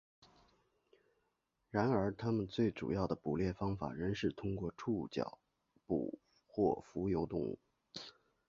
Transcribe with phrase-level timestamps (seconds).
[1.69, 5.37] 然而它们最主要的捕猎方法仍然是通过触角
[5.85, 7.59] 捕获浮游动物。